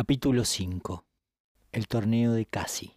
[0.00, 1.04] Capítulo 5
[1.72, 2.92] El torneo de Casi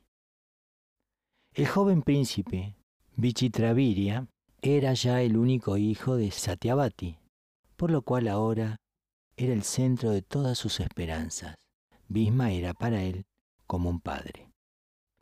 [1.51, 2.75] El joven príncipe,
[3.15, 4.27] Vichitraviria,
[4.61, 7.17] era ya el único hijo de Satyavati,
[7.75, 8.77] por lo cual ahora
[9.35, 11.55] era el centro de todas sus esperanzas.
[12.07, 13.25] Bhisma era para él
[13.65, 14.51] como un padre.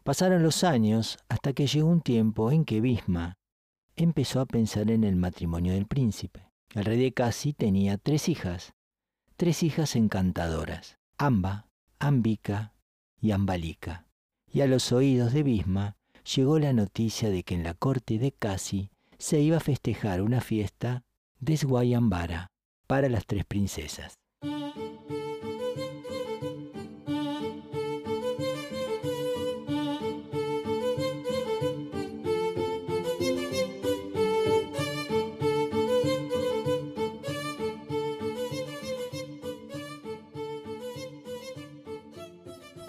[0.04, 3.36] Pasaron los años hasta que llegó un tiempo en que Bhisma
[3.96, 6.46] empezó a pensar en el matrimonio del príncipe.
[6.76, 8.74] El rey de Casi tenía tres hijas,
[9.38, 11.69] tres hijas encantadoras, Amba,
[12.00, 12.74] Ambika
[13.20, 14.08] y Ambalika.
[14.48, 15.98] Y a los oídos de Bhisma
[16.36, 20.40] llegó la noticia de que en la corte de Casi se iba a festejar una
[20.40, 21.04] fiesta
[21.40, 22.52] de Swayambara
[22.88, 24.18] para las tres princesas.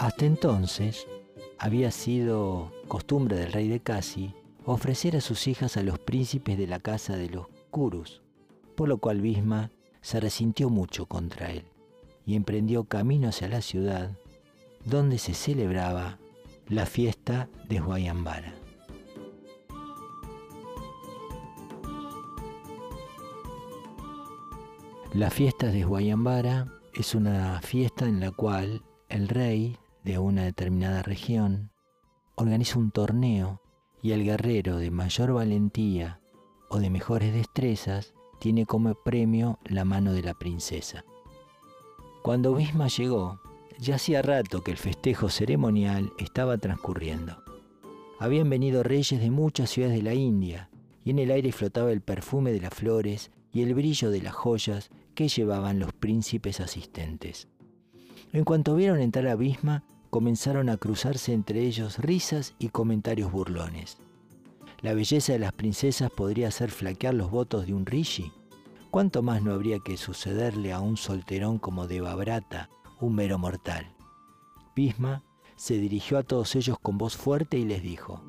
[0.01, 1.07] Hasta entonces
[1.59, 4.35] había sido costumbre del rey de Casi
[4.65, 8.23] ofrecer a sus hijas a los príncipes de la casa de los Kurus,
[8.77, 11.67] por lo cual Bhisma se resintió mucho contra él
[12.25, 14.17] y emprendió camino hacia la ciudad
[14.87, 16.19] donde se celebraba
[16.67, 18.55] la fiesta de Guayambara.
[25.13, 31.03] La fiesta de Guayambara es una fiesta en la cual el rey de una determinada
[31.03, 31.71] región,
[32.35, 33.61] organiza un torneo
[34.03, 36.21] y el guerrero de mayor valentía
[36.69, 41.05] o de mejores destrezas tiene como premio la mano de la princesa.
[42.23, 43.41] Cuando Bhisma llegó,
[43.79, 47.43] ya hacía rato que el festejo ceremonial estaba transcurriendo.
[48.19, 50.71] Habían venido reyes de muchas ciudades de la India
[51.05, 54.35] y en el aire flotaba el perfume de las flores y el brillo de las
[54.35, 57.49] joyas que llevaban los príncipes asistentes.
[58.33, 63.99] En cuanto vieron entrar a Bhisma, comenzaron a cruzarse entre ellos risas y comentarios burlones.
[64.83, 68.33] La belleza de las princesas podría hacer flaquear los votos de un rishi.
[68.93, 73.95] ¿Cuánto más no habría que sucederle a un solterón como Devabrata, un mero mortal?
[74.77, 75.25] Bhisma
[75.57, 78.23] se dirigió a todos ellos con voz fuerte y les dijo,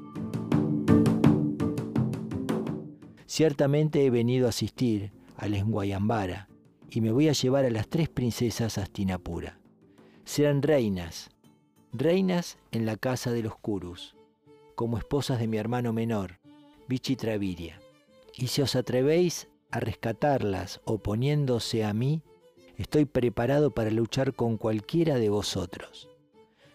[3.28, 6.50] Ciertamente he venido a asistir al Esguayambara
[6.90, 9.61] y me voy a llevar a las tres princesas a Astinapura
[10.31, 11.30] serán reinas,
[11.92, 14.16] reinas en la casa de los Kurus,
[14.75, 16.40] como esposas de mi hermano menor,
[16.88, 17.81] Vichitraviria.
[18.38, 22.22] Y si os atrevéis a rescatarlas oponiéndose a mí,
[22.78, 26.08] estoy preparado para luchar con cualquiera de vosotros.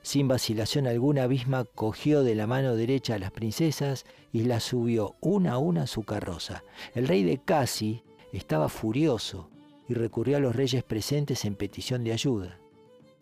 [0.03, 5.17] Sin vacilación alguna, Abisma cogió de la mano derecha a las princesas y las subió
[5.23, 6.63] una a una a su carroza.
[6.95, 8.03] El rey de Casi
[8.35, 9.49] estaba furioso
[9.89, 12.59] y recurrió a los reyes presentes en petición de ayuda.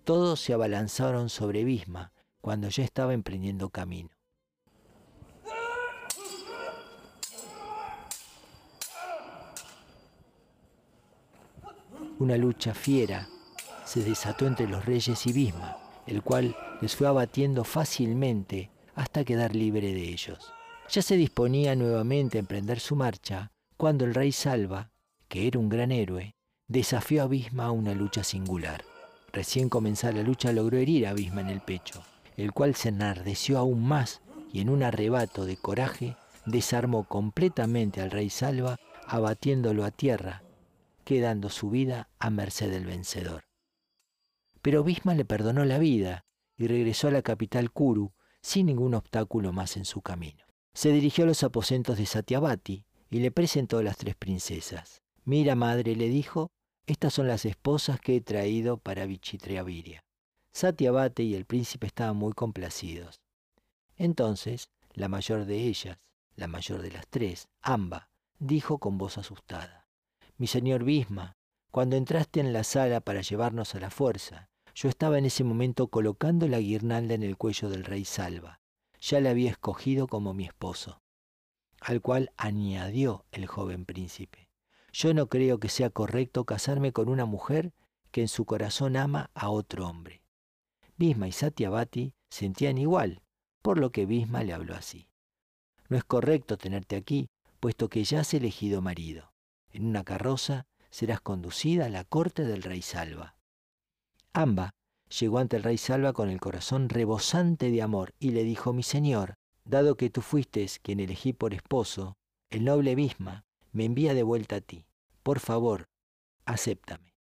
[0.05, 4.11] Todos se abalanzaron sobre Bisma cuando ya estaba emprendiendo camino.
[12.19, 13.29] Una lucha fiera
[13.87, 19.57] se desató entre los reyes y Bisma, el cual les fue abatiendo fácilmente hasta quedar
[19.57, 20.53] libre de ellos.
[20.91, 24.91] Ya se disponía nuevamente a emprender su marcha cuando el rey Salva,
[25.29, 26.35] que era un gran héroe,
[26.69, 28.85] desafió a Bisma a una lucha singular.
[29.35, 32.05] Recién comenzada la lucha logró herir a Abisma en el pecho,
[32.37, 34.23] el cual se enardeció aún más
[34.53, 38.77] y en un arrebato de coraje desarmó completamente al rey Salva,
[39.09, 40.45] abatiéndolo a tierra,
[41.05, 43.43] quedando su vida a merced del vencedor.
[44.63, 46.25] Pero Bisma le perdonó la vida
[46.57, 50.45] y regresó a la capital Kuru sin ningún obstáculo más en su camino.
[50.75, 55.03] Se dirigió a los aposentos de Satyavati y le presentó a las tres princesas.
[55.25, 56.53] Mira, madre, le dijo,
[56.87, 60.05] estas son las esposas que he traído para Vichitriaviria.
[60.53, 63.21] Satyavate y el príncipe estaban muy complacidos.
[63.97, 65.99] Entonces, la mayor de ellas,
[66.37, 68.09] la mayor de las tres, Amba,
[68.39, 69.87] dijo con voz asustada,
[70.37, 71.37] Mi señor Bisma,
[71.71, 75.89] cuando entraste en la sala para llevarnos a la fuerza, yo estaba en ese momento
[75.89, 78.61] colocando la guirnalda en el cuello del rey Salva.
[79.01, 81.01] Ya la había escogido como mi esposo,
[81.81, 84.49] al cual añadió el joven príncipe.
[84.97, 87.73] Yo no creo que sea correcto casarme con una mujer
[88.13, 90.23] que en su corazón ama a otro hombre.
[90.97, 93.21] Bisma y Satyavati sentían igual,
[93.61, 95.09] por lo que Bisma le habló así.
[95.89, 99.33] No es correcto tenerte aquí, puesto que ya has elegido marido.
[99.73, 103.35] En una carroza serás conducida a la corte del rey Salva.
[104.33, 104.75] Amba
[105.19, 108.85] llegó ante el rey Salva con el corazón rebosante de amor y le dijo, mi
[108.85, 112.17] señor, dado que tú fuiste quien elegí por esposo,
[112.49, 113.45] el noble Bisma
[113.75, 114.87] me envía de vuelta a ti.
[115.23, 115.89] Por favor,
[116.47, 117.13] acéptame.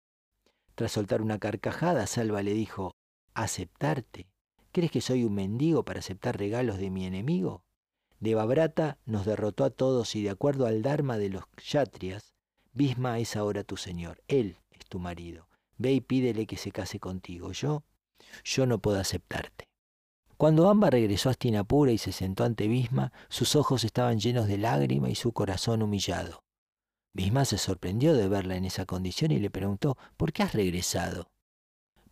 [0.75, 2.93] Tras soltar una carcajada, Salva le dijo,
[3.35, 4.29] ¿Aceptarte?
[4.73, 7.65] ¿Crees que soy un mendigo para aceptar regalos de mi enemigo?
[8.21, 12.35] Devabrata nos derrotó a todos y de acuerdo al Dharma de los Kshatriyas,
[12.73, 15.49] Bhisma es ahora tu señor, él es tu marido.
[15.77, 17.51] Ve y pídele que se case contigo.
[17.51, 17.83] Yo,
[18.45, 19.65] yo no puedo aceptarte.
[20.37, 24.59] Cuando Amba regresó a Astinapura y se sentó ante Bhisma, sus ojos estaban llenos de
[24.59, 26.44] lágrima y su corazón humillado.
[27.15, 31.31] Bhisma se sorprendió de verla en esa condición y le preguntó, ¿por qué has regresado?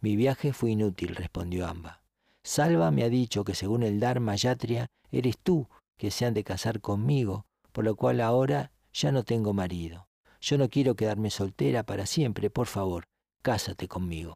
[0.01, 2.03] Mi viaje fue inútil, respondió Amba.
[2.45, 6.45] Salva me ha dicho que según el Dharma Yatria, eres tú que se han de
[6.45, 10.09] casar conmigo, por lo cual ahora ya no tengo marido.
[10.41, 13.05] Yo no quiero quedarme soltera para siempre, por favor,
[13.43, 14.35] cásate conmigo.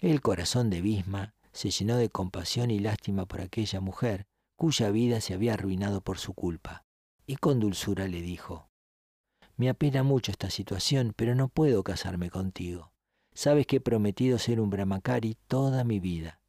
[0.00, 4.24] El corazón de Bisma se llenó de compasión y lástima por aquella mujer,
[4.56, 6.84] cuya vida se había arruinado por su culpa,
[7.26, 8.71] y con dulzura le dijo,
[9.62, 12.90] Me apena mucho esta situación, pero no puedo casarme contigo.
[13.32, 16.40] Sabes que he prometido ser un brahmacari toda mi vida.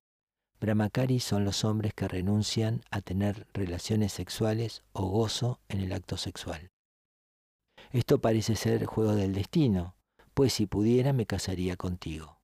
[0.59, 6.17] Brahmacari son los hombres que renuncian a tener relaciones sexuales o gozo en el acto
[6.17, 6.71] sexual.
[7.91, 9.95] Esto parece ser juego del destino,
[10.33, 12.39] pues si pudiera me casaría contigo.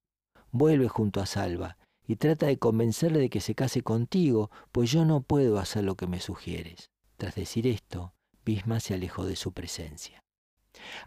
[0.52, 5.04] Vuelve junto a Salva y trata de convencerle de que se case contigo, pues yo
[5.04, 6.92] no puedo hacer lo que me sugieres.
[7.18, 8.14] Tras decir esto,
[8.46, 10.22] Bisma se alejó de su presencia.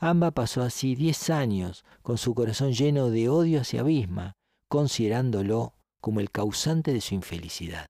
[0.01, 4.35] Amba pasó así diez años con su corazón lleno de odio hacia Bisma,
[4.69, 7.87] considerándolo como el causante de su infelicidad.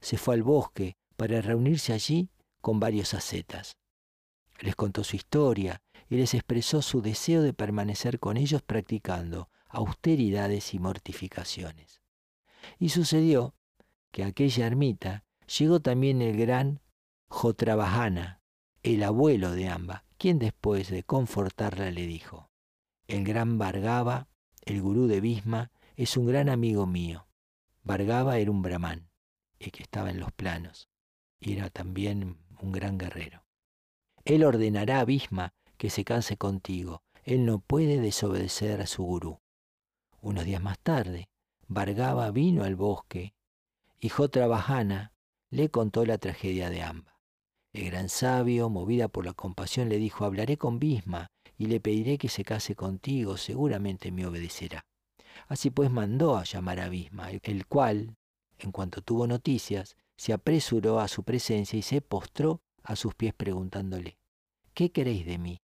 [0.00, 3.76] Se fue al bosque para reunirse allí con varios ascetas.
[4.60, 10.74] Les contó su historia y les expresó su deseo de permanecer con ellos practicando austeridades
[10.74, 12.00] y mortificaciones.
[12.78, 13.54] Y sucedió
[14.10, 15.24] que a aquella ermita
[15.58, 16.80] llegó también el gran
[17.28, 18.41] Jotrabajana,
[18.82, 22.50] el abuelo de Amba, quien después de confortarla le dijo,
[23.06, 24.28] el gran Vargava,
[24.64, 27.28] el gurú de Bisma, es un gran amigo mío.
[27.84, 29.10] Vargava era un brahman,
[29.58, 30.88] el que estaba en los planos,
[31.38, 33.44] y era también un gran guerrero.
[34.24, 37.02] Él ordenará a Bisma que se canse contigo.
[37.24, 39.40] Él no puede desobedecer a su gurú.
[40.20, 41.28] Unos días más tarde,
[41.68, 43.34] Vargava vino al bosque
[44.00, 45.12] y Jotrabajana
[45.50, 47.11] le contó la tragedia de Amba.
[47.72, 52.18] El gran sabio, movida por la compasión, le dijo, hablaré con Bisma y le pediré
[52.18, 54.84] que se case contigo, seguramente me obedecerá.
[55.48, 58.16] Así pues mandó a llamar a Bisma, el cual,
[58.58, 63.32] en cuanto tuvo noticias, se apresuró a su presencia y se postró a sus pies
[63.32, 64.18] preguntándole,
[64.74, 65.62] ¿qué queréis de mí?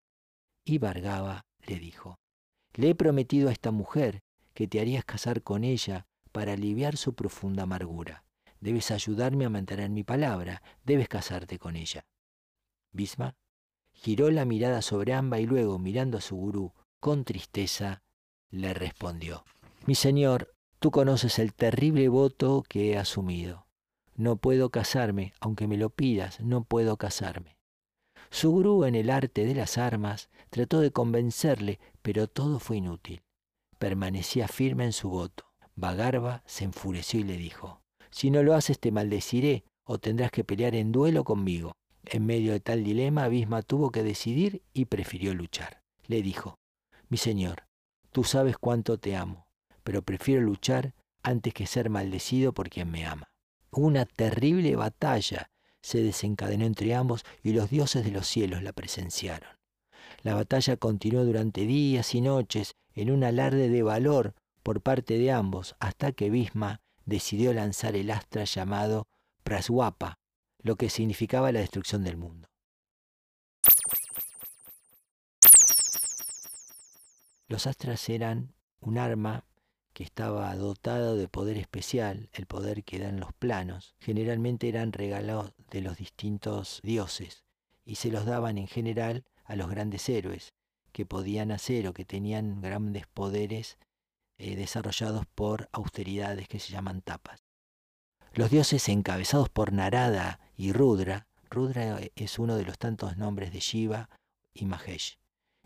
[0.63, 2.18] Y Vargava le dijo,
[2.74, 4.21] le he prometido a esta mujer
[4.54, 8.24] que te harías casar con ella para aliviar su profunda amargura.
[8.59, 12.06] Debes ayudarme a mantener mi palabra, debes casarte con ella.
[12.92, 13.36] Bisma
[13.92, 18.04] giró la mirada sobre Amba y luego, mirando a su gurú con tristeza,
[18.50, 19.44] le respondió,
[19.86, 23.68] Mi señor, tú conoces el terrible voto que he asumido.
[24.15, 27.57] No puedo casarme, aunque me lo pidas, no puedo casarme.
[28.30, 33.21] Su gurú en el arte de las armas trató de convencerle, pero todo fue inútil.
[33.77, 35.45] Permanecía firme en su voto.
[35.75, 40.44] Bagarba se enfureció y le dijo, Si no lo haces te maldeciré o tendrás que
[40.44, 41.74] pelear en duelo conmigo.
[42.06, 45.81] En medio de tal dilema, Abisma tuvo que decidir y prefirió luchar.
[46.06, 46.56] Le dijo,
[47.09, 47.63] Mi señor,
[48.12, 49.47] tú sabes cuánto te amo,
[49.83, 53.30] pero prefiero luchar antes que ser maldecido por quien me ama.
[53.71, 55.49] Una terrible batalla
[55.81, 59.49] se desencadenó entre ambos y los dioses de los cielos la presenciaron.
[60.23, 64.33] La batalla continuó durante días y noches en un alarde de valor
[64.64, 69.07] por parte de ambos hasta que Bisma decidió lanzar el astra llamado
[69.44, 70.19] Praswapa,
[70.59, 72.49] lo que significaba la destrucción del mundo.
[77.47, 79.45] Los astras eran un arma
[79.94, 85.54] que estaba dotado de poder especial, el poder que dan los planos, generalmente eran regalados
[85.71, 87.45] de los distintos dioses
[87.85, 90.54] y se los daban en general a los grandes héroes
[90.92, 93.78] que podían hacer o que tenían grandes poderes
[94.38, 97.44] eh, desarrollados por austeridades que se llaman tapas.
[98.34, 103.60] Los dioses encabezados por Narada y Rudra, Rudra es uno de los tantos nombres de
[103.60, 104.10] Shiva
[104.54, 105.18] y Mahesh,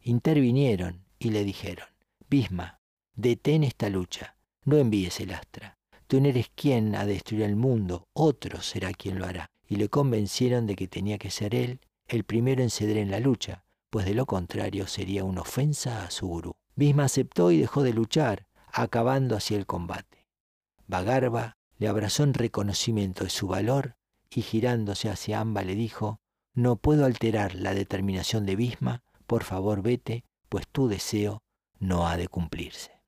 [0.03, 1.87] intervinieron y le dijeron,
[2.29, 2.81] Bisma,
[3.15, 5.77] Detén esta lucha, no envíes el astra.
[6.07, 9.47] Tú no eres quien a destruir el mundo, otro será quien lo hará.
[9.67, 13.19] Y le convencieron de que tenía que ser él el primero en ceder en la
[13.19, 16.53] lucha, pues de lo contrario sería una ofensa a su gurú.
[16.75, 20.27] Bisma aceptó y dejó de luchar, acabando así el combate.
[20.87, 23.95] Bagarba le abrazó en reconocimiento de su valor
[24.29, 26.19] y girándose hacia Amba le dijo,
[26.53, 31.43] no puedo alterar la determinación de Bisma, por favor vete, pues tu deseo
[31.79, 33.00] no ha de cumplirse.